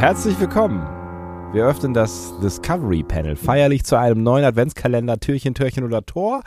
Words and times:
Herzlich 0.00 0.40
willkommen. 0.40 0.80
Wir 1.52 1.66
öffnen 1.66 1.92
das 1.92 2.32
Discovery 2.40 3.02
Panel 3.02 3.36
feierlich 3.36 3.84
zu 3.84 3.98
einem 3.98 4.22
neuen 4.22 4.46
Adventskalender 4.46 5.20
Türchen, 5.20 5.52
Türchen 5.52 5.84
oder 5.84 6.06
Tor. 6.06 6.42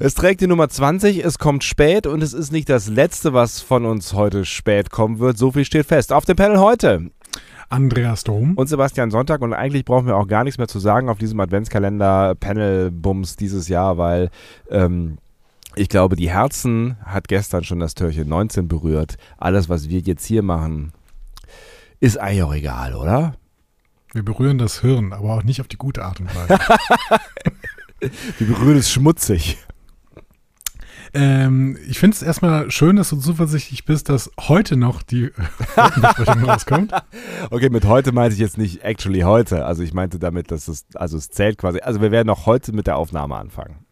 Es 0.00 0.14
trägt 0.14 0.40
die 0.40 0.48
Nummer 0.48 0.68
20, 0.68 1.24
es 1.24 1.38
kommt 1.38 1.62
spät 1.62 2.08
und 2.08 2.20
es 2.20 2.32
ist 2.32 2.50
nicht 2.50 2.68
das 2.68 2.88
letzte, 2.88 3.32
was 3.32 3.60
von 3.60 3.84
uns 3.84 4.12
heute 4.12 4.44
spät 4.44 4.90
kommen 4.90 5.20
wird. 5.20 5.38
So 5.38 5.52
viel 5.52 5.64
steht 5.64 5.86
fest. 5.86 6.12
Auf 6.12 6.24
dem 6.24 6.34
Panel 6.34 6.58
heute 6.58 7.12
Andreas 7.68 8.24
Dom 8.24 8.54
und 8.56 8.66
Sebastian 8.66 9.12
Sonntag 9.12 9.40
und 9.40 9.52
eigentlich 9.52 9.84
brauchen 9.84 10.08
wir 10.08 10.16
auch 10.16 10.26
gar 10.26 10.42
nichts 10.42 10.58
mehr 10.58 10.66
zu 10.66 10.80
sagen 10.80 11.08
auf 11.08 11.18
diesem 11.18 11.38
Adventskalender 11.38 12.34
Panel 12.34 12.90
Bums 12.90 13.36
dieses 13.36 13.68
Jahr, 13.68 13.98
weil 13.98 14.30
ähm, 14.68 15.18
ich 15.76 15.88
glaube, 15.88 16.16
die 16.16 16.30
Herzen 16.30 16.96
hat 17.04 17.28
gestern 17.28 17.62
schon 17.62 17.78
das 17.78 17.94
Türchen 17.94 18.28
19 18.28 18.66
berührt. 18.66 19.14
Alles, 19.36 19.68
was 19.68 19.88
wir 19.88 20.00
jetzt 20.00 20.24
hier 20.24 20.42
machen, 20.42 20.92
ist 22.00 22.18
eigentlich 22.18 22.42
auch 22.42 22.54
egal, 22.54 22.94
oder? 22.94 23.34
Wir 24.12 24.24
berühren 24.24 24.58
das 24.58 24.80
Hirn, 24.80 25.12
aber 25.12 25.34
auch 25.34 25.42
nicht 25.42 25.60
auf 25.60 25.68
die 25.68 25.76
gute 25.76 26.04
Art 26.04 26.20
und 26.20 26.34
Weise. 26.34 26.58
Wir 28.38 28.46
berühren 28.46 28.76
es 28.76 28.90
schmutzig. 28.90 29.58
Ähm, 31.14 31.78
ich 31.88 31.98
finde 31.98 32.14
es 32.14 32.22
erstmal 32.22 32.70
schön, 32.70 32.96
dass 32.96 33.10
du 33.10 33.16
zuversichtlich 33.16 33.84
bist, 33.84 34.08
dass 34.08 34.30
heute 34.38 34.76
noch 34.76 35.02
die 35.02 35.32
Besprechung 35.74 36.44
rauskommt. 36.48 36.92
Okay, 37.50 37.70
mit 37.70 37.84
heute 37.86 38.12
meinte 38.12 38.34
ich 38.34 38.40
jetzt 38.40 38.58
nicht 38.58 38.84
actually 38.84 39.20
heute. 39.20 39.64
Also 39.64 39.82
ich 39.82 39.94
meinte 39.94 40.18
damit, 40.18 40.50
dass 40.50 40.68
es, 40.68 40.86
also 40.94 41.16
es 41.16 41.30
zählt 41.30 41.58
quasi. 41.58 41.80
Also 41.80 42.00
wir 42.00 42.10
werden 42.10 42.30
auch 42.30 42.46
heute 42.46 42.72
mit 42.72 42.86
der 42.86 42.96
Aufnahme 42.96 43.36
anfangen. 43.36 43.87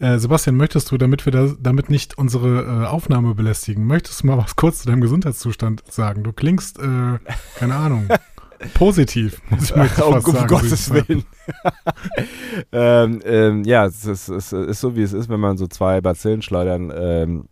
Äh, 0.00 0.18
Sebastian, 0.18 0.56
möchtest 0.56 0.90
du, 0.90 0.96
damit 0.96 1.24
wir 1.26 1.32
da, 1.32 1.50
damit 1.60 1.90
nicht 1.90 2.16
unsere 2.16 2.62
äh, 2.62 2.86
Aufnahme 2.86 3.34
belästigen, 3.34 3.84
möchtest 3.86 4.22
du 4.22 4.28
mal 4.28 4.38
was 4.38 4.54
kurz 4.54 4.82
zu 4.82 4.88
deinem 4.88 5.00
Gesundheitszustand 5.00 5.82
sagen? 5.90 6.22
Du 6.22 6.32
klingst, 6.32 6.78
äh, 6.78 7.18
keine 7.56 7.74
Ahnung, 7.74 8.08
positiv, 8.74 9.40
muss 9.50 9.64
ich 9.64 9.76
mal 9.76 9.90
oh, 10.00 10.14
um 10.14 10.20
sagen. 10.20 10.46
Gottes 10.46 10.92
Willen. 10.92 11.24
ähm, 12.72 13.20
ähm, 13.24 13.64
ja, 13.64 13.86
es 13.86 14.04
ist, 14.04 14.28
es 14.28 14.52
ist 14.52 14.80
so, 14.80 14.94
wie 14.94 15.02
es 15.02 15.12
ist, 15.12 15.28
wenn 15.28 15.40
man 15.40 15.58
so 15.58 15.66
zwei 15.66 16.00
Bazillen 16.00 16.42
schleudern. 16.42 16.92
Ähm, 16.94 17.48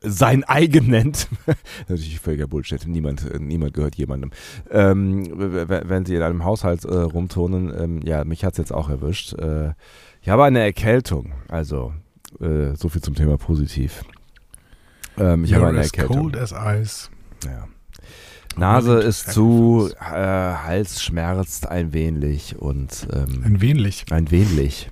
sein 0.00 0.44
eigen 0.44 0.88
nennt. 0.88 1.28
Natürlich 1.88 2.20
völliger 2.20 2.46
Bullshit. 2.46 2.86
Niemand, 2.86 3.40
niemand 3.40 3.74
gehört 3.74 3.96
jemandem. 3.96 4.30
Ähm, 4.70 5.24
wenn 5.34 6.04
sie 6.06 6.14
in 6.14 6.22
einem 6.22 6.44
Haushalt 6.44 6.84
äh, 6.84 6.94
rumturnen, 6.94 7.72
ähm, 7.76 8.00
ja, 8.04 8.24
mich 8.24 8.44
hat's 8.44 8.58
jetzt 8.58 8.72
auch 8.72 8.88
erwischt. 8.88 9.32
Äh, 9.34 9.72
ich 10.22 10.28
habe 10.28 10.44
eine 10.44 10.60
Erkältung. 10.60 11.32
Also, 11.48 11.92
äh, 12.40 12.74
so 12.76 12.88
viel 12.88 13.02
zum 13.02 13.14
Thema 13.14 13.38
positiv. 13.38 14.04
Ähm, 15.16 15.44
ich 15.44 15.54
habe 15.54 15.64
You're 15.66 15.68
eine 15.70 15.80
as 15.80 15.86
Erkältung. 15.86 16.16
cold 16.16 16.36
as 16.36 16.52
ice. 16.52 17.10
Ja. 17.44 17.66
Nase 18.56 18.98
ist 18.98 19.32
zu, 19.32 19.88
äh, 20.00 20.04
Hals 20.04 21.02
schmerzt 21.02 21.68
ein 21.68 21.92
wenig 21.92 22.56
und 22.58 23.06
ähm, 23.12 23.42
Ein 23.44 23.60
wenig. 23.60 24.06
ein 24.10 24.30
wenig. 24.32 24.90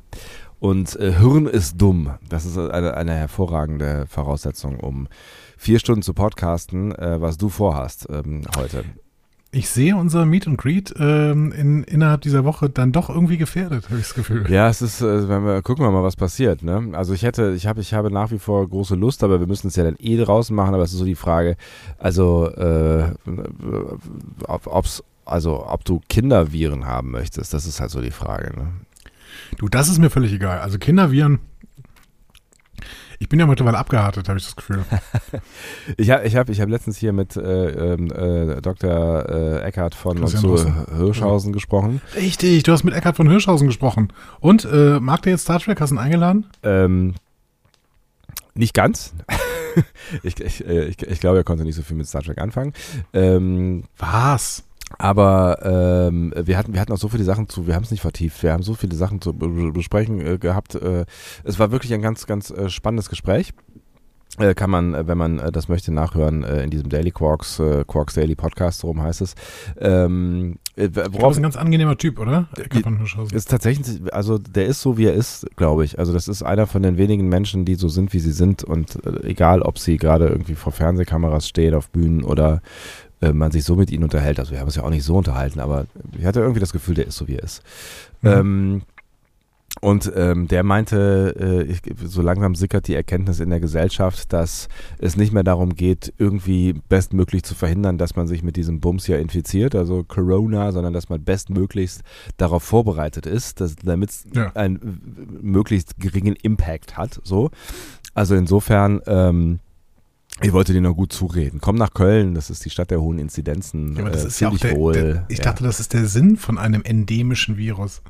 Und 0.58 0.96
äh, 0.96 1.12
Hirn 1.12 1.46
ist 1.46 1.80
dumm. 1.80 2.14
Das 2.28 2.44
ist 2.44 2.56
eine, 2.58 2.96
eine 2.96 3.14
hervorragende 3.14 4.06
Voraussetzung, 4.08 4.80
um 4.80 5.08
vier 5.56 5.78
Stunden 5.78 6.02
zu 6.02 6.14
podcasten, 6.14 6.94
äh, 6.94 7.20
was 7.20 7.36
du 7.36 7.48
vorhast 7.48 8.08
ähm, 8.10 8.42
heute. 8.56 8.84
Ich 9.52 9.70
sehe 9.70 9.96
unser 9.96 10.26
Meet 10.26 10.48
and 10.48 10.58
Greet 10.58 10.94
ähm, 10.98 11.50
in, 11.52 11.82
innerhalb 11.84 12.20
dieser 12.20 12.44
Woche 12.44 12.68
dann 12.68 12.92
doch 12.92 13.08
irgendwie 13.08 13.38
gefährdet, 13.38 13.86
habe 13.86 13.96
ich 13.96 14.06
das 14.06 14.14
Gefühl. 14.14 14.50
Ja, 14.50 14.68
es 14.68 14.82
ist, 14.82 15.00
äh, 15.00 15.28
wenn 15.28 15.46
wir, 15.46 15.62
gucken 15.62 15.84
wir 15.84 15.90
mal, 15.90 16.02
was 16.02 16.16
passiert. 16.16 16.62
Ne? 16.62 16.90
Also 16.92 17.14
ich 17.14 17.22
hätte, 17.22 17.54
ich 17.56 17.66
habe, 17.66 17.80
ich 17.80 17.94
habe 17.94 18.10
nach 18.10 18.30
wie 18.30 18.38
vor 18.38 18.68
große 18.68 18.96
Lust, 18.96 19.24
aber 19.24 19.40
wir 19.40 19.46
müssen 19.46 19.68
es 19.68 19.76
ja 19.76 19.84
dann 19.84 19.96
eh 19.98 20.16
draußen 20.22 20.54
machen. 20.54 20.74
Aber 20.74 20.82
es 20.82 20.92
ist 20.92 20.98
so 20.98 21.04
die 21.04 21.14
Frage, 21.14 21.56
also 21.98 22.50
äh, 22.50 23.12
ob, 24.46 24.66
ob's, 24.66 25.02
also 25.24 25.66
ob 25.66 25.84
du 25.84 26.00
Kinderviren 26.08 26.86
haben 26.86 27.10
möchtest, 27.10 27.54
das 27.54 27.66
ist 27.66 27.80
halt 27.80 27.90
so 27.90 28.02
die 28.02 28.10
Frage. 28.10 28.54
Ne? 28.56 28.66
Du, 29.58 29.68
das 29.68 29.88
ist 29.88 29.98
mir 29.98 30.10
völlig 30.10 30.32
egal. 30.32 30.60
Also 30.60 30.78
Kinderviren, 30.78 31.40
ich 33.18 33.28
bin 33.28 33.40
ja 33.40 33.46
mittlerweile 33.46 33.78
abgehärtet, 33.78 34.28
habe 34.28 34.38
ich 34.38 34.44
das 34.44 34.56
Gefühl. 34.56 34.84
Ich 35.96 36.10
habe 36.10 36.26
ich 36.26 36.36
hab, 36.36 36.48
ich 36.48 36.60
hab 36.60 36.68
letztens 36.68 36.98
hier 36.98 37.12
mit 37.12 37.36
äh, 37.36 37.94
ähm, 37.94 38.10
äh, 38.10 38.60
Dr. 38.60 39.28
Äh, 39.28 39.60
Eckhardt 39.62 39.94
von 39.94 40.26
so. 40.26 40.58
Hirschhausen 40.96 41.52
gesprochen. 41.52 42.00
Richtig, 42.16 42.64
du 42.64 42.72
hast 42.72 42.84
mit 42.84 42.92
Eckhard 42.94 43.16
von 43.16 43.28
Hirschhausen 43.28 43.66
gesprochen. 43.66 44.12
Und, 44.40 44.64
äh, 44.64 44.98
mag 45.00 45.22
der 45.22 45.32
jetzt 45.32 45.42
Star 45.42 45.60
Trek? 45.60 45.80
Hast 45.80 45.90
du 45.90 45.94
ihn 45.94 46.00
eingeladen? 46.00 46.46
Ähm, 46.62 47.14
nicht 48.54 48.74
ganz. 48.74 49.14
ich, 50.22 50.40
ich, 50.40 50.66
äh, 50.66 50.86
ich, 50.86 51.02
ich 51.02 51.20
glaube, 51.20 51.38
er 51.38 51.44
konnte 51.44 51.64
nicht 51.64 51.76
so 51.76 51.82
viel 51.82 51.96
mit 51.96 52.08
Star 52.08 52.22
Trek 52.22 52.38
anfangen. 52.38 52.72
Ähm, 53.12 53.84
Was? 53.98 54.64
Aber 54.98 55.58
ähm, 56.10 56.32
wir 56.36 56.56
hatten 56.56 56.72
wir 56.72 56.80
hatten 56.80 56.92
auch 56.92 56.98
so 56.98 57.08
viele 57.08 57.24
Sachen 57.24 57.48
zu, 57.48 57.66
wir 57.66 57.74
haben 57.74 57.82
es 57.82 57.90
nicht 57.90 58.00
vertieft, 58.00 58.42
wir 58.42 58.52
haben 58.52 58.62
so 58.62 58.74
viele 58.74 58.94
Sachen 58.96 59.20
zu 59.20 59.32
be- 59.32 59.72
besprechen 59.72 60.20
äh, 60.24 60.38
gehabt. 60.38 60.74
Äh, 60.74 61.04
es 61.44 61.58
war 61.58 61.70
wirklich 61.70 61.92
ein 61.92 62.02
ganz, 62.02 62.26
ganz 62.26 62.50
äh, 62.50 62.68
spannendes 62.70 63.08
Gespräch. 63.08 63.52
Äh, 64.38 64.54
kann 64.54 64.68
man, 64.70 64.92
äh, 64.94 65.06
wenn 65.06 65.16
man 65.16 65.38
äh, 65.38 65.50
das 65.50 65.68
möchte, 65.68 65.92
nachhören 65.92 66.44
äh, 66.44 66.62
in 66.62 66.68
diesem 66.68 66.90
Daily 66.90 67.10
Quarks, 67.10 67.58
äh, 67.58 67.84
Quarks 67.86 68.14
Daily 68.14 68.34
Podcast, 68.34 68.80
so 68.80 68.88
rum 68.88 69.00
heißt 69.02 69.22
es. 69.22 69.34
Ähm, 69.80 70.58
äh, 70.76 70.86
Ich 70.86 70.92
glaube, 70.92 71.14
worauf 71.14 71.30
ist 71.32 71.38
ein 71.38 71.42
ganz 71.42 71.56
angenehmer 71.56 71.96
Typ, 71.96 72.18
oder? 72.18 72.46
Hirschhausen. 72.54 73.34
ist 73.34 73.48
tatsächlich, 73.50 74.12
also 74.12 74.36
der 74.36 74.66
ist 74.66 74.82
so, 74.82 74.98
wie 74.98 75.06
er 75.06 75.14
ist, 75.14 75.46
glaube 75.56 75.86
ich. 75.86 75.98
Also 75.98 76.12
das 76.12 76.28
ist 76.28 76.42
einer 76.42 76.66
von 76.66 76.82
den 76.82 76.98
wenigen 76.98 77.28
Menschen, 77.30 77.64
die 77.64 77.76
so 77.76 77.88
sind, 77.88 78.12
wie 78.12 78.18
sie 78.18 78.32
sind. 78.32 78.62
Und 78.62 79.04
äh, 79.06 79.26
egal, 79.26 79.62
ob 79.62 79.78
sie 79.78 79.96
gerade 79.96 80.26
irgendwie 80.28 80.54
vor 80.54 80.72
Fernsehkameras 80.72 81.48
stehen, 81.48 81.74
auf 81.74 81.88
Bühnen 81.88 82.22
oder 82.22 82.60
äh, 83.20 83.32
man 83.32 83.50
sich 83.50 83.64
so 83.64 83.76
mit 83.76 83.90
ihnen 83.90 84.04
unterhält. 84.04 84.38
Also 84.38 84.52
wir 84.52 84.58
haben 84.60 84.66
uns 84.66 84.76
ja 84.76 84.82
auch 84.84 84.90
nicht 84.90 85.04
so 85.04 85.16
unterhalten, 85.16 85.60
aber 85.60 85.86
ich 86.18 86.24
hatte 86.24 86.40
irgendwie 86.40 86.60
das 86.60 86.72
Gefühl, 86.72 86.94
der 86.94 87.06
ist 87.06 87.16
so, 87.16 87.28
wie 87.28 87.36
er 87.36 87.42
ist. 87.44 87.62
Mhm. 88.22 88.28
Ähm, 88.30 88.82
und 89.82 90.10
ähm, 90.16 90.48
der 90.48 90.62
meinte, 90.62 91.34
äh, 91.38 91.62
ich, 91.70 91.80
so 92.06 92.22
langsam 92.22 92.54
sickert 92.54 92.88
die 92.88 92.94
Erkenntnis 92.94 93.40
in 93.40 93.50
der 93.50 93.60
Gesellschaft, 93.60 94.32
dass 94.32 94.68
es 94.98 95.18
nicht 95.18 95.34
mehr 95.34 95.42
darum 95.44 95.74
geht, 95.74 96.14
irgendwie 96.16 96.72
bestmöglich 96.88 97.42
zu 97.42 97.54
verhindern, 97.54 97.98
dass 97.98 98.16
man 98.16 98.26
sich 98.26 98.42
mit 98.42 98.56
diesem 98.56 98.80
Bums 98.80 99.04
hier 99.04 99.18
infiziert, 99.18 99.74
also 99.74 100.02
Corona, 100.02 100.72
sondern 100.72 100.94
dass 100.94 101.10
man 101.10 101.22
bestmöglichst 101.22 102.02
darauf 102.38 102.62
vorbereitet 102.62 103.26
ist, 103.26 103.62
damit 103.84 104.10
es 104.10 104.24
Ja. 104.34 104.50
einen 104.54 104.80
w- 104.80 105.26
möglichst 105.42 106.00
geringen 106.00 106.36
Impact 106.42 106.96
hat. 106.96 107.20
So. 107.22 107.50
Also 108.14 108.34
insofern, 108.34 109.02
ähm, 109.06 109.58
ich 110.42 110.52
wollte 110.52 110.72
dir 110.72 110.80
nur 110.80 110.94
gut 110.94 111.12
zureden. 111.12 111.60
Komm 111.60 111.76
nach 111.76 111.94
Köln, 111.94 112.34
das 112.34 112.50
ist 112.50 112.64
die 112.64 112.70
Stadt 112.70 112.90
der 112.90 113.00
hohen 113.00 113.18
Inzidenzen. 113.18 113.94
Ja, 113.94 114.02
aber 114.02 114.10
das 114.10 114.24
äh, 114.24 114.28
ist 114.28 114.40
ja 114.40 114.48
auch 114.50 114.58
der, 114.58 114.76
wohl. 114.76 114.92
der 114.92 115.26
Ich 115.28 115.38
ja. 115.38 115.44
dachte, 115.44 115.64
das 115.64 115.80
ist 115.80 115.94
der 115.94 116.06
Sinn 116.06 116.36
von 116.36 116.58
einem 116.58 116.82
endemischen 116.82 117.56
Virus. 117.56 118.02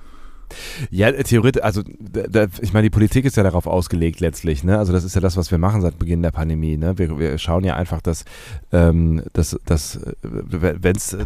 Ja, 0.90 1.10
theoretisch, 1.10 1.62
also 1.62 1.82
da, 1.98 2.22
da, 2.28 2.46
ich 2.60 2.72
meine, 2.72 2.84
die 2.84 2.90
Politik 2.90 3.24
ist 3.24 3.36
ja 3.36 3.42
darauf 3.42 3.66
ausgelegt 3.66 4.20
letztlich, 4.20 4.62
ne? 4.62 4.78
Also 4.78 4.92
das 4.92 5.02
ist 5.02 5.14
ja 5.14 5.20
das, 5.20 5.36
was 5.36 5.50
wir 5.50 5.58
machen 5.58 5.80
seit 5.80 5.98
Beginn 5.98 6.22
der 6.22 6.30
Pandemie, 6.30 6.76
ne? 6.76 6.98
Wir, 6.98 7.18
wir 7.18 7.36
schauen 7.38 7.64
ja 7.64 7.74
einfach, 7.74 8.00
dass, 8.00 8.24
ähm, 8.72 9.22
dass, 9.32 9.58
dass 9.64 10.00
wenn 10.22 10.96
es 10.96 11.16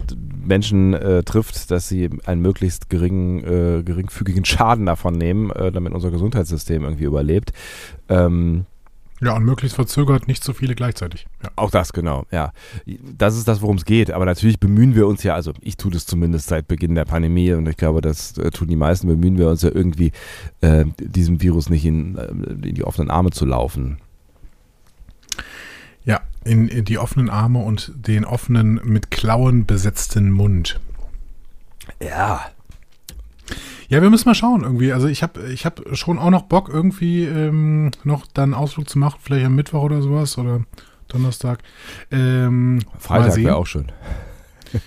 Menschen 0.42 0.94
äh, 0.94 1.22
trifft, 1.22 1.70
dass 1.70 1.88
sie 1.88 2.08
einen 2.24 2.40
möglichst 2.40 2.88
geringen, 2.88 3.44
äh, 3.44 3.82
geringfügigen 3.82 4.44
Schaden 4.44 4.86
davon 4.86 5.14
nehmen, 5.14 5.50
äh, 5.50 5.70
damit 5.70 5.92
unser 5.92 6.10
Gesundheitssystem 6.10 6.82
irgendwie 6.82 7.04
überlebt. 7.04 7.52
Ähm, 8.08 8.64
Ja, 9.22 9.36
und 9.36 9.44
möglichst 9.44 9.76
verzögert 9.76 10.28
nicht 10.28 10.42
so 10.42 10.54
viele 10.54 10.74
gleichzeitig. 10.74 11.26
Ja. 11.42 11.50
auch 11.56 11.70
das, 11.70 11.92
genau, 11.92 12.24
ja. 12.30 12.52
Das 12.86 13.36
ist 13.36 13.46
das, 13.46 13.60
worum 13.60 13.76
es 13.76 13.84
geht. 13.84 14.10
Aber 14.10 14.24
natürlich 14.24 14.58
bemühen 14.58 14.94
wir 14.94 15.06
uns 15.06 15.22
ja, 15.22 15.34
also 15.34 15.52
ich 15.60 15.76
tue 15.76 15.90
das 15.90 16.06
zumindest 16.06 16.48
seit 16.48 16.68
Beginn 16.68 16.94
der 16.94 17.04
Pandemie 17.04 17.52
und 17.52 17.68
ich 17.68 17.76
glaube, 17.76 18.00
das 18.00 18.38
äh, 18.38 18.50
tun 18.50 18.68
die 18.68 18.76
meisten, 18.76 19.06
bemühen 19.08 19.36
wir 19.36 19.48
uns 19.48 19.60
ja 19.62 19.70
irgendwie, 19.72 20.12
äh, 20.62 20.86
diesem 20.98 21.42
Virus 21.42 21.68
nicht 21.68 21.84
in, 21.84 22.16
äh, 22.16 22.28
in 22.28 22.74
die 22.74 22.84
offenen 22.84 23.10
Arme 23.10 23.30
zu 23.30 23.44
laufen. 23.44 23.98
Ja, 26.04 26.22
in, 26.44 26.68
in 26.68 26.86
die 26.86 26.96
offenen 26.96 27.28
Arme 27.28 27.58
und 27.58 27.92
den 27.94 28.24
offenen, 28.24 28.80
mit 28.84 29.10
Klauen 29.10 29.66
besetzten 29.66 30.30
Mund. 30.30 30.80
Ja. 32.02 32.46
Ja, 33.90 34.00
wir 34.00 34.08
müssen 34.08 34.28
mal 34.28 34.34
schauen 34.36 34.62
irgendwie. 34.62 34.92
Also 34.92 35.08
ich 35.08 35.22
habe 35.24 35.42
ich 35.52 35.66
hab 35.66 35.82
schon 35.96 36.18
auch 36.18 36.30
noch 36.30 36.42
Bock, 36.42 36.68
irgendwie 36.68 37.24
ähm, 37.24 37.90
noch 38.04 38.24
dann 38.32 38.54
Ausflug 38.54 38.88
zu 38.88 39.00
machen, 39.00 39.18
vielleicht 39.20 39.44
am 39.44 39.54
Mittwoch 39.56 39.82
oder 39.82 40.00
sowas 40.00 40.38
oder 40.38 40.60
Donnerstag. 41.08 41.58
Ähm, 42.12 42.78
Freitag 42.98 43.36
wäre 43.36 43.56
auch 43.56 43.66
schön. 43.66 43.90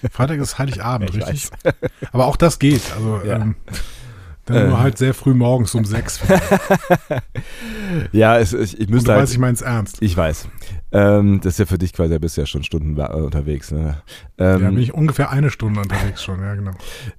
Freitag 0.09 0.39
ist 0.39 0.57
Heiligabend, 0.57 1.09
Ich 1.15 1.17
richtig? 1.27 1.49
Aber 2.13 2.27
auch 2.27 2.37
das 2.37 2.59
geht. 2.59 2.81
Also 2.95 3.19
Ja. 3.25 3.35
ähm, 3.41 3.55
dann 4.45 4.57
Äh. 4.57 4.67
nur 4.67 4.79
halt 4.79 4.97
sehr 4.97 5.13
früh 5.13 5.33
morgens 5.33 5.73
um 5.75 5.85
sechs. 5.85 6.19
Ja, 8.11 8.37
es, 8.39 8.53
ich, 8.53 8.79
ich 8.79 8.89
müsste 8.89 9.07
du 9.07 9.11
halt. 9.13 9.21
weißt, 9.23 9.33
ich 9.33 9.39
meine 9.39 9.53
es 9.53 9.61
ernst. 9.61 9.97
Ich 10.01 10.15
weiß. 10.17 10.47
Ähm, 10.91 11.41
das 11.43 11.53
ist 11.53 11.59
ja 11.59 11.65
für 11.65 11.77
dich 11.77 11.93
quasi, 11.93 12.11
da 12.13 12.17
bist 12.19 12.37
du 12.37 12.41
ja 12.41 12.47
schon 12.47 12.63
Stunden 12.63 12.97
wa- 12.97 13.13
unterwegs. 13.13 13.71
Ne? 13.71 14.01
Ähm, 14.37 14.61
da 14.61 14.69
bin 14.69 14.79
ich 14.79 14.93
ungefähr 14.93 15.29
eine 15.29 15.49
Stunde 15.51 15.79
unterwegs 15.81 16.23
schon, 16.23 16.39
ja 16.41 16.55
genau. 16.55 16.71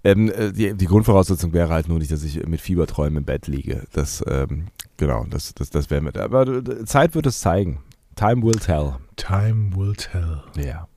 ähm, 0.03 0.31
äh, 0.33 0.53
die, 0.53 0.75
die 0.75 0.87
Grundvoraussetzung 0.87 1.53
wäre 1.53 1.69
halt 1.73 1.89
nur 1.89 1.99
nicht, 1.99 2.11
dass 2.11 2.23
ich 2.25 2.45
mit 2.47 2.61
Fieberträumen 2.61 3.19
im 3.19 3.25
Bett 3.25 3.47
liege. 3.47 3.85
Das, 3.93 4.25
ähm, 4.27 4.67
genau, 4.97 5.27
das, 5.31 5.55
das, 5.55 5.71
das 5.71 5.91
wäre 5.91 6.01
mit. 6.03 6.19
Aber 6.19 6.47
äh, 6.49 6.85
Zeit 6.85 7.15
wird 7.15 7.27
es 7.27 7.39
zeigen. 7.41 7.79
Time 8.17 8.43
will 8.43 8.59
tell. 8.59 8.95
Time 9.17 9.77
will 9.77 9.95
tell. 9.95 10.43
Ja. 10.57 10.89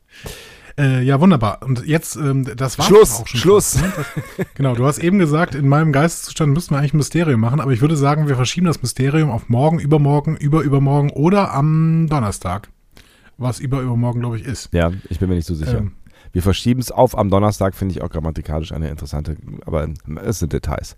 Äh, 0.79 1.01
ja, 1.03 1.19
wunderbar. 1.19 1.59
Und 1.63 1.85
jetzt, 1.87 2.15
ähm, 2.17 2.45
das 2.55 2.77
war 2.77 2.85
Schluss, 2.85 3.21
auch 3.21 3.27
schon. 3.27 3.39
Schluss. 3.39 3.77
fast, 3.77 3.97
ne? 3.97 4.05
Das, 4.37 4.45
genau, 4.55 4.75
du 4.75 4.85
hast 4.85 4.99
eben 4.99 5.17
gesagt, 5.17 5.55
in 5.55 5.67
meinem 5.67 5.91
Geisteszustand 5.91 6.53
müssten 6.53 6.75
wir 6.75 6.79
eigentlich 6.79 6.93
ein 6.93 6.97
Mysterium 6.97 7.39
machen, 7.39 7.59
aber 7.59 7.71
ich 7.71 7.81
würde 7.81 7.97
sagen, 7.97 8.27
wir 8.27 8.35
verschieben 8.35 8.67
das 8.67 8.81
Mysterium 8.81 9.31
auf 9.31 9.49
morgen, 9.49 9.79
übermorgen, 9.79 10.37
überübermorgen 10.37 11.09
oder 11.11 11.51
am 11.53 12.07
Donnerstag. 12.09 12.69
Was 13.39 13.59
überübermorgen, 13.59 14.21
glaube 14.21 14.37
ich, 14.37 14.45
ist. 14.45 14.69
Ja, 14.71 14.91
ich 15.09 15.19
bin 15.19 15.29
mir 15.29 15.35
nicht 15.35 15.47
so 15.47 15.55
sicher. 15.55 15.79
Ähm, 15.79 15.93
Wir 16.31 16.43
verschieben 16.43 16.79
es 16.79 16.91
auf 16.91 17.17
am 17.17 17.29
Donnerstag, 17.29 17.73
finde 17.75 17.93
ich 17.93 18.01
auch 18.03 18.09
grammatikalisch 18.09 18.71
eine 18.71 18.89
interessante, 18.89 19.35
aber 19.65 19.87
es 20.25 20.39
sind 20.39 20.53
Details. 20.53 20.95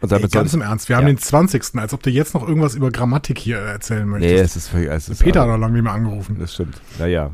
Und 0.00 0.10
ey, 0.10 0.18
damit 0.18 0.32
soll 0.32 0.40
ganz 0.42 0.54
im 0.54 0.62
Ernst, 0.62 0.88
wir 0.88 0.96
haben 0.96 1.06
Ja. 1.06 1.12
den 1.12 1.18
20. 1.18 1.78
Als 1.78 1.94
ob 1.94 2.02
du 2.02 2.10
jetzt 2.10 2.34
noch 2.34 2.46
irgendwas 2.46 2.74
über 2.74 2.90
Grammatik 2.90 3.38
hier 3.38 3.58
erzählen 3.58 4.08
möchtest. 4.08 4.32
Nee, 4.34 4.40
es 4.40 4.56
ist, 4.56 4.68
völlig- 4.68 4.88
es 4.90 5.08
ist 5.08 5.22
Peter 5.22 5.40
hat 5.42 5.46
also, 5.48 5.56
noch 5.58 5.60
lange 5.60 5.74
nicht 5.74 5.84
mehr 5.84 5.92
angerufen. 5.92 6.36
Das 6.40 6.54
stimmt. 6.54 6.80
Naja. 6.98 7.30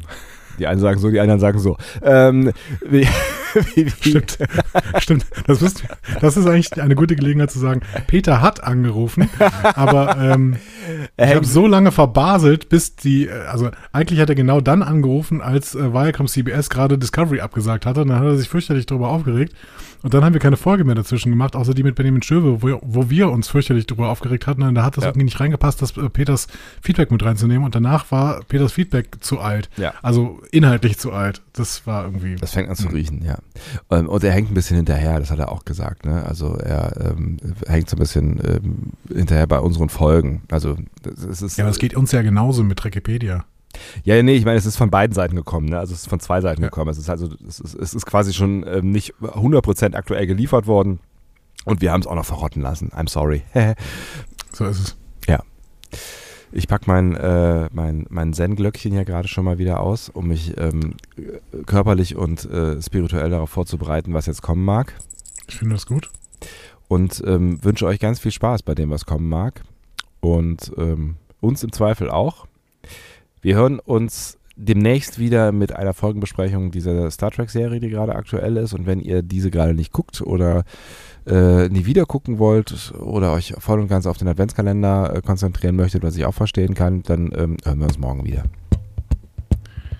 Die 0.58 0.66
einen 0.66 0.80
sagen 0.80 1.00
so, 1.00 1.10
die 1.10 1.20
anderen 1.20 1.40
sagen 1.40 1.58
so. 1.58 1.76
Ähm, 2.02 2.52
wie, 3.54 3.60
wie, 3.76 3.86
wie, 3.86 4.10
Stimmt. 4.10 4.38
Stimmt. 4.98 5.26
Das, 5.46 5.60
wisst, 5.60 5.84
das 6.20 6.36
ist 6.36 6.46
eigentlich 6.46 6.80
eine 6.80 6.94
gute 6.94 7.16
Gelegenheit 7.16 7.50
zu 7.50 7.58
sagen, 7.58 7.80
Peter 8.06 8.40
hat 8.40 8.62
angerufen, 8.62 9.28
aber 9.74 10.16
ähm, 10.18 10.56
ich 11.16 11.34
habe 11.34 11.44
so 11.44 11.66
lange 11.66 11.92
verbaselt, 11.92 12.68
bis 12.68 12.96
die, 12.96 13.26
äh, 13.26 13.32
also 13.46 13.70
eigentlich 13.92 14.20
hat 14.20 14.28
er 14.28 14.34
genau 14.34 14.60
dann 14.60 14.82
angerufen, 14.82 15.40
als 15.40 15.74
äh, 15.74 15.92
Viacom 15.92 16.26
CBS 16.26 16.70
gerade 16.70 16.98
Discovery 16.98 17.40
abgesagt 17.40 17.86
hatte. 17.86 18.02
Und 18.02 18.08
dann 18.08 18.18
hat 18.20 18.26
er 18.26 18.36
sich 18.36 18.48
fürchterlich 18.48 18.86
darüber 18.86 19.08
aufgeregt. 19.08 19.54
Und 20.02 20.14
dann 20.14 20.24
haben 20.24 20.32
wir 20.32 20.40
keine 20.40 20.56
Folge 20.56 20.84
mehr 20.84 20.94
dazwischen 20.94 21.30
gemacht, 21.30 21.56
außer 21.56 21.74
die 21.74 21.82
mit 21.82 21.96
Benjamin 21.96 22.22
Schöwe, 22.22 22.62
wo, 22.62 22.78
wo 22.82 23.10
wir 23.10 23.30
uns 23.30 23.48
fürchterlich 23.48 23.86
darüber 23.86 24.10
aufgeregt 24.10 24.46
hatten. 24.46 24.62
Und 24.62 24.76
da 24.76 24.84
hat 24.84 24.96
das 24.96 25.02
Ja. 25.04 25.10
irgendwie 25.10 25.24
nicht 25.24 25.40
reingepasst, 25.40 25.82
das 25.82 25.96
äh, 25.96 26.08
Peters 26.08 26.46
Feedback 26.80 27.10
mit 27.10 27.24
reinzunehmen. 27.24 27.64
Und 27.64 27.74
danach 27.74 28.10
war 28.12 28.40
Peters 28.44 28.72
Feedback 28.72 29.16
zu 29.20 29.40
alt. 29.40 29.68
Ja. 29.76 29.94
Also 30.02 30.40
inhaltlich 30.52 30.98
zu 30.98 31.12
alt. 31.12 31.42
Das 31.58 31.86
war 31.86 32.04
irgendwie. 32.04 32.36
Das 32.36 32.52
fängt 32.52 32.68
an 32.68 32.76
Hm. 32.76 32.86
zu 32.88 32.94
riechen, 32.94 33.24
ja. 33.24 33.38
Ähm, 33.90 34.08
Und 34.08 34.24
er 34.24 34.32
hängt 34.32 34.50
ein 34.50 34.54
bisschen 34.54 34.76
hinterher, 34.76 35.18
das 35.20 35.30
hat 35.30 35.38
er 35.38 35.52
auch 35.52 35.64
gesagt. 35.64 36.06
Ne? 36.06 36.24
Also 36.24 36.54
er 36.54 37.12
ähm, 37.12 37.36
hängt 37.66 37.90
so 37.90 37.96
ein 37.96 37.98
bisschen 38.00 38.40
ähm, 38.44 38.92
hinterher 39.14 39.46
bei 39.46 39.58
unseren 39.60 39.88
Folgen. 39.88 40.42
Also 40.50 40.76
es 41.30 41.42
ist, 41.42 41.58
ja, 41.58 41.64
aber 41.64 41.70
es 41.70 41.78
geht 41.78 41.94
uns 41.96 42.12
ja 42.12 42.22
genauso 42.22 42.62
mit 42.64 42.84
Wikipedia. 42.84 43.44
Ja, 44.02 44.22
nee, 44.22 44.34
ich 44.34 44.44
meine, 44.46 44.56
es 44.56 44.64
ist 44.66 44.76
von 44.76 44.90
beiden 44.90 45.14
Seiten 45.14 45.36
gekommen, 45.36 45.68
ne? 45.68 45.78
Also 45.78 45.92
es 45.92 46.00
ist 46.00 46.08
von 46.08 46.20
zwei 46.20 46.40
Seiten 46.40 46.62
Ja. 46.62 46.68
gekommen. 46.68 46.90
Es 46.90 46.96
ist 46.98 47.10
also, 47.10 47.28
es 47.46 47.60
ist, 47.60 47.74
es 47.74 47.94
ist 47.94 48.06
quasi 48.06 48.32
schon 48.32 48.64
ähm, 48.66 48.90
nicht 48.90 49.14
100% 49.20 49.94
aktuell 49.94 50.26
geliefert 50.26 50.66
worden. 50.66 51.00
Und 51.64 51.80
wir 51.82 51.92
haben 51.92 52.00
es 52.00 52.06
auch 52.06 52.14
noch 52.14 52.24
verrotten 52.24 52.62
lassen. 52.62 52.90
I'm 52.96 53.08
sorry. 53.08 53.42
So 54.52 54.64
ist 54.64 54.78
es. 54.80 54.96
Ich 56.52 56.68
pack 56.68 56.86
mein, 56.86 57.14
äh, 57.16 57.68
mein, 57.72 58.06
mein 58.08 58.32
Zen-Glöckchen 58.32 58.92
hier 58.92 59.04
gerade 59.04 59.28
schon 59.28 59.44
mal 59.44 59.58
wieder 59.58 59.80
aus, 59.80 60.08
um 60.08 60.28
mich 60.28 60.54
ähm, 60.56 60.94
körperlich 61.66 62.16
und 62.16 62.44
äh, 62.50 62.80
spirituell 62.80 63.30
darauf 63.30 63.50
vorzubereiten, 63.50 64.14
was 64.14 64.26
jetzt 64.26 64.42
kommen 64.42 64.64
mag. 64.64 64.94
Ich 65.46 65.56
finde 65.56 65.74
das 65.74 65.86
gut. 65.86 66.10
Und 66.88 67.22
ähm, 67.26 67.62
wünsche 67.62 67.86
euch 67.86 68.00
ganz 68.00 68.18
viel 68.18 68.32
Spaß 68.32 68.62
bei 68.62 68.74
dem, 68.74 68.90
was 68.90 69.04
kommen 69.04 69.28
mag. 69.28 69.62
Und 70.20 70.72
ähm, 70.78 71.16
uns 71.40 71.62
im 71.62 71.72
Zweifel 71.72 72.10
auch. 72.10 72.46
Wir 73.40 73.56
hören 73.56 73.78
uns 73.78 74.37
demnächst 74.58 75.18
wieder 75.18 75.52
mit 75.52 75.74
einer 75.74 75.94
Folgenbesprechung 75.94 76.70
dieser 76.70 77.10
Star 77.10 77.30
Trek-Serie, 77.30 77.80
die 77.80 77.88
gerade 77.88 78.14
aktuell 78.14 78.56
ist. 78.56 78.74
Und 78.74 78.86
wenn 78.86 79.00
ihr 79.00 79.22
diese 79.22 79.50
gerade 79.50 79.72
nicht 79.72 79.92
guckt 79.92 80.20
oder 80.20 80.64
äh, 81.26 81.68
nie 81.68 81.86
wieder 81.86 82.04
gucken 82.04 82.38
wollt 82.38 82.92
oder 82.98 83.32
euch 83.32 83.54
voll 83.58 83.80
und 83.80 83.88
ganz 83.88 84.06
auf 84.06 84.18
den 84.18 84.28
Adventskalender 84.28 85.14
äh, 85.16 85.22
konzentrieren 85.22 85.76
möchtet, 85.76 86.02
was 86.02 86.16
ich 86.16 86.26
auch 86.26 86.34
verstehen 86.34 86.74
kann, 86.74 87.02
dann 87.04 87.30
ähm, 87.34 87.56
hören 87.64 87.78
wir 87.78 87.86
uns 87.86 87.98
morgen 87.98 88.24
wieder. 88.24 88.44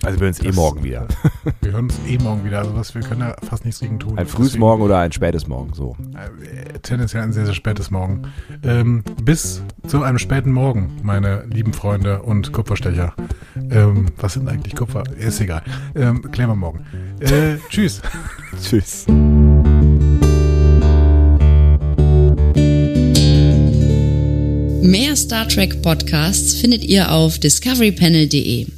Also 0.04 0.20
wir 0.20 0.26
hören 0.26 0.34
uns 0.34 0.44
eh 0.44 0.52
morgen 0.52 0.84
wieder. 0.84 1.08
Wir 1.60 1.72
hören 1.72 1.84
uns 1.86 1.98
eh 2.06 2.18
morgen 2.18 2.44
wieder. 2.44 2.60
Also 2.60 2.74
was, 2.74 2.94
wir 2.94 3.02
können 3.02 3.20
da 3.20 3.36
fast 3.46 3.64
nichts 3.64 3.80
gegen 3.80 3.98
tun. 3.98 4.16
Ein 4.16 4.26
frühes 4.26 4.48
Deswegen, 4.48 4.60
Morgen 4.60 4.82
oder 4.82 4.98
ein 4.98 5.12
spätes 5.12 5.48
Morgen, 5.48 5.72
so. 5.74 5.96
Äh, 6.14 6.78
tendenziell 6.80 7.22
ein 7.22 7.32
sehr, 7.32 7.44
sehr 7.46 7.54
spätes 7.54 7.90
Morgen. 7.90 8.22
Ähm, 8.62 9.02
bis 9.22 9.62
zu 9.86 10.02
einem 10.02 10.18
späten 10.18 10.52
Morgen, 10.52 10.96
meine 11.02 11.44
lieben 11.46 11.72
Freunde 11.72 12.22
und 12.22 12.52
Kupferstecher. 12.52 13.14
Ähm, 13.70 14.06
was 14.16 14.34
sind 14.34 14.48
eigentlich 14.48 14.76
Kupfer? 14.76 15.04
Ist 15.16 15.40
egal. 15.40 15.62
Ähm, 15.94 16.30
klären 16.30 16.50
wir 16.50 16.56
morgen. 16.56 16.86
Äh, 17.20 17.56
tschüss. 17.68 18.00
Tschüss. 18.62 19.06
Mehr 24.80 25.16
Star 25.16 25.48
Trek 25.48 25.82
Podcasts 25.82 26.54
findet 26.54 26.84
ihr 26.84 27.10
auf 27.10 27.38
discoverypanel.de. 27.38 28.77